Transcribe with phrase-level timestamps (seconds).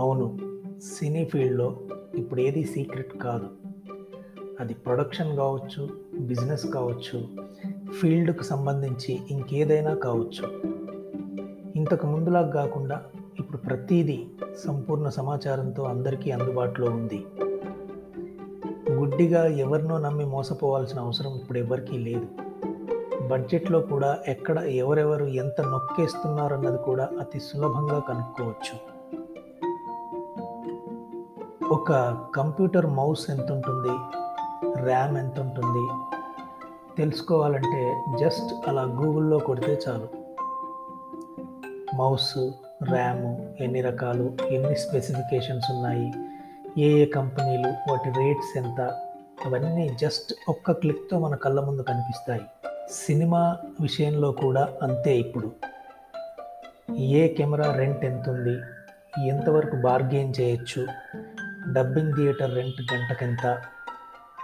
[0.00, 0.38] అవును
[0.80, 1.76] సినీ ఫీల్డ్లో
[2.14, 3.48] ఇప్పుడు ఏది సీక్రెట్ కాదు.
[4.60, 5.88] అది ప్రొడక్షన్ కావచ్చు
[6.20, 7.28] బిజినెస్ కావచ్చు
[7.92, 10.60] ఫీల్డ్కు సంబంధించి ఇంకేదైనా కావచ్చు.
[11.76, 13.02] ఇంతకు ముందులా కాకుండా
[13.38, 14.26] ఇప్పుడు ప్రతిదీ
[14.66, 17.26] సంపూర్ణ సమాచారంతో అందరికీ అందుబాటులో ఉంది.
[18.90, 22.28] గుడ్డిగా ఎవరినో నమ్మి మోసపోవాల్సిన అవసరం ఇప్పుడు ఎవరికీ లేదు.
[23.28, 28.99] బడ్జెట్లో కూడా ఎక్కడ ఎవరెవరు ఎంత నొక్కేస్తున్నారన్నది కూడా అతి సులభంగా కనుక్కోవచ్చు.
[31.70, 31.92] ఒక
[32.36, 33.92] కంప్యూటర్ మౌస్ ఎంత ఉంటుంది
[34.82, 35.88] ర్యామ్ ఎంత ఉంటుంది
[36.96, 40.08] తెలుసుకోవాలంటే జస్ట్ అలా గూగుల్లో కొడితే చాలు.
[41.96, 42.50] మౌస్
[42.92, 46.12] ర్యామ్ ఎన్ని రకాలు ఎన్ని స్పెసిఫికేషన్స్ ఉన్నాయి
[46.78, 48.80] ఏ ఏ కంపెనీలు వాటి రేట్స్ ఎంత
[49.46, 52.42] అవన్నీ జస్ట్ ఒక్క క్లిక్తో మన కళ్ళ ముందు కనిపిస్తాయి.
[52.90, 55.50] సినిమా విషయంలో కూడా అంతే ఇప్పుడు.
[56.92, 58.60] ఏ కెమెరా రెంట్ ఎంత ఉంది
[59.28, 60.86] ఎంతవరకు బార్గెయిన్ చేయొచ్చు?
[61.68, 63.58] డబ్బింగ్ థియేటర్ రెంట్ గంటకెంత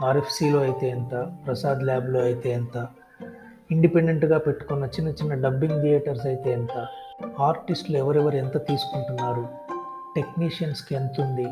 [0.05, 1.33] ఆర్ఎఫ్సిలో అయితే ఎంత?
[1.47, 2.89] ప్రసాద్ ల్యాబ్లో అయితే ఎంత?
[3.71, 6.87] ఇండిపెండెంట్గా పెట్టుకున్న చిన్న చిన్న డబ్బింగ్ థియేటర్స్ అయితే ఎంత?
[7.41, 9.49] ఆర్టిస్టులు ఎవరెవరు ఎంత తీసుకుంటున్నారు?
[10.17, 11.47] టెక్నీషియన్స్కి ఎంత ఉంది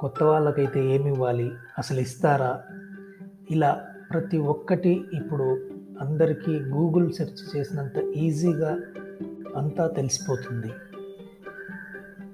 [0.00, 1.50] కొత్త వాళ్ళకైతే ఏమి ఇవ్వాలి?
[1.78, 2.60] అసలు ఇస్తారా?
[3.50, 5.60] ఇలా ప్రతి ఒక్కటి ఇప్పుడు
[6.00, 8.78] అందరికీ గూగుల్ సెర్చ్ చేసినంత ఈజీగా
[9.56, 10.70] అంతా తెలిసిపోతుంది.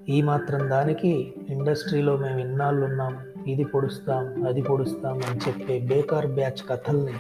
[0.09, 3.19] ఈ మాత్రం దానికి ఇండస్ట్రీలో మేము ఇన్నాళ్ళు ఉన్నాం.
[3.47, 7.12] ఇది పొడుస్తాం అది పొడుస్తాం అని చెప్పే బేకార్ బ్యాచ్ కథల్ని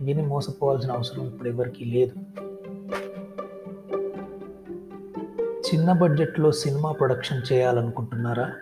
[0.00, 2.14] విని మోసపోవాల్సిన అవసరం ఇప్పుడు ఎవరికీ లేదు.
[5.68, 8.52] చిన్న బడ్జెట్లో సినిమా ప్రొడక్షన్ చేయాలనుకుంటున్నారా?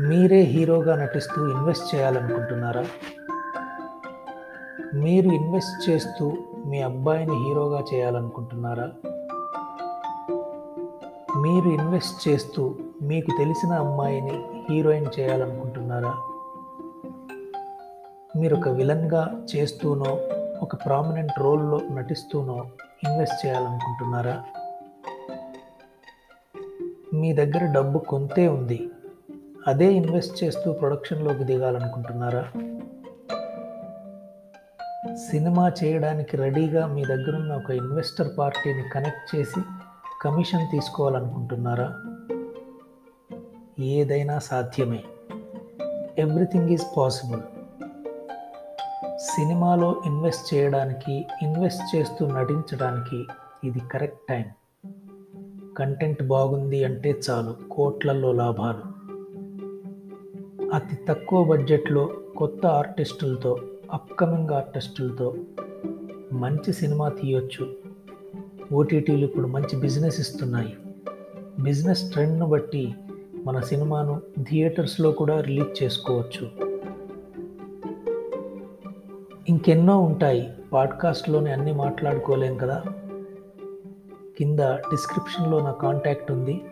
[0.00, 2.84] మీరే హీరోగా నటిస్తూ ఇన్వెస్ట్ చేయాలనుకుంటున్నారా?
[4.94, 9.11] మీరు ఇన్వెస్ట్ చేస్తూ మీ అబ్బాయిని హీరోగా చేయాలనుకుంటున్నారా?
[11.42, 16.14] మీరు ఇన్వెస్ట్ చేస్తూ మీకు తెలిసిన అమ్మాయిని హీరోయిన్ చేయాలనుకుంటున్నారా?
[18.36, 20.18] మీరు ఒక విలన్గా చేస్తూనో
[20.62, 22.66] ఒక ప్రామినెంట్ రోల్లో నటిస్తూనో
[23.04, 24.44] ఇన్వెస్ట్ చేయాలనుకుంటున్నారా?
[27.14, 28.90] మీ దగ్గర డబ్బు కొంతే ఉంది.
[29.66, 32.44] అదే ఇన్వెస్ట్ చేస్తూ ప్రొడక్షన్లోకి దిగాలనుకుంటున్నారా?
[35.30, 39.60] సినిమా చేయడానికి రెడీగా మీ దగ్గరున్న ఒక ఇన్వెస్టర్ పార్టీని కనెక్ట్ చేసి
[40.22, 42.02] కమిషన్ తీసుకోవాలనుకుంటున్నారా?
[43.80, 45.04] ఏదైనా సాధ్యమే.
[46.18, 47.40] Everything is possible.
[49.18, 53.24] సినిమాలో ఇన్వెస్ట్ చేయడానికి ఇన్వెస్ట్ చేస్తూ నటించడానికి
[53.64, 54.44] ఇది కరెక్ట్ టైం.
[55.78, 58.82] కంటెంట్ బాగుంది అంటే చాలు కోట్లల్లో లాభాలు.
[60.74, 63.58] అతి తక్కువ బడ్జెట్లో కొత్త ఆర్టిస్టులతో
[63.92, 65.34] అప్కమింగ్ ఆర్టిస్టులతో
[66.32, 67.81] మంచి సినిమా తీయొచ్చు.
[68.72, 70.76] ఓటీటీలు ఇప్పుడు మంచి బిజినెస్ ఇస్తున్నాయి.
[71.60, 72.94] బిజినెస్ ట్రెండ్ను బట్టి
[73.46, 76.50] మన సినిమాను థియేటర్స్లో కూడా రిలీజ్ చేసుకోవచ్చు.
[79.48, 80.50] ఇంకెన్నో ఉంటాయి.
[80.72, 82.82] పాడ్కాస్ట్లోనే అన్నీ మాట్లాడుకోలేం కదా?
[84.38, 86.64] కింద డిస్క్రిప్షన్లో నా కాంటాక్ట్ ఉంది.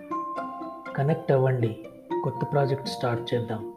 [0.97, 1.77] కనెక్ట్ అవ్వండి.
[2.25, 3.73] కొత్త ప్రాజెక్ట్ స్టార్ట్ చేద్దాం.